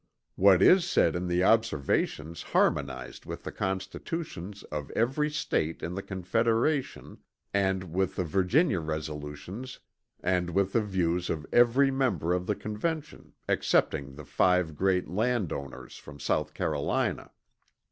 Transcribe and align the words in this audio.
What 0.35 0.63
is 0.63 0.83
said 0.89 1.15
in 1.15 1.27
the 1.27 1.43
Observations 1.43 2.41
harmonized 2.41 3.27
with 3.27 3.43
the 3.43 3.51
constitutions 3.51 4.63
of 4.71 4.89
every 4.95 5.29
State 5.29 5.83
in 5.83 5.93
the 5.93 6.01
Confederation 6.01 7.19
and 7.53 7.93
with 7.93 8.15
the 8.15 8.23
Virginia 8.23 8.79
resolutions 8.79 9.79
and 10.19 10.49
with 10.49 10.73
the 10.73 10.81
views 10.81 11.29
of 11.29 11.45
every 11.53 11.91
member 11.91 12.33
of 12.33 12.47
the 12.47 12.55
Convention 12.55 13.33
excepting 13.47 14.15
the 14.15 14.25
five 14.25 14.75
great 14.75 15.07
land 15.07 15.53
owners 15.53 15.97
from 15.97 16.19
South 16.19 16.55
Carolina. 16.55 17.29